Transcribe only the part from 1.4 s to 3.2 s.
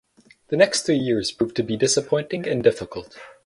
to be disappointing and difficult.